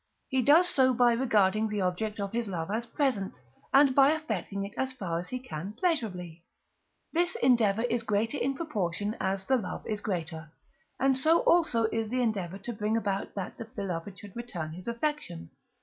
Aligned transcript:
he 0.29 0.41
does 0.41 0.67
so 0.67 0.95
by 0.95 1.13
regarding 1.13 1.67
the 1.69 1.79
object 1.79 2.19
of 2.19 2.31
his 2.31 2.47
love 2.47 2.71
as 2.71 2.87
present, 2.87 3.39
and 3.71 3.93
by 3.93 4.09
affecting 4.09 4.65
it 4.65 4.71
as 4.75 4.91
far 4.91 5.19
as 5.19 5.29
he 5.29 5.37
can 5.37 5.73
pleasurably; 5.73 6.43
this 7.13 7.35
endeavour 7.35 7.83
is 7.83 8.01
greater 8.01 8.39
in 8.39 8.55
proportion 8.55 9.15
as 9.19 9.45
the 9.45 9.57
love 9.57 9.85
is 9.85 10.01
greater, 10.01 10.51
and 10.99 11.15
so 11.15 11.41
also 11.41 11.83
is 11.91 12.09
the 12.09 12.19
endeavour 12.23 12.57
to 12.57 12.73
bring 12.73 12.97
about 12.97 13.35
that 13.35 13.59
the 13.59 13.65
beloved 13.75 14.17
should 14.17 14.35
return 14.35 14.71
his 14.73 14.87
affection 14.87 15.39
(III. 15.53 15.57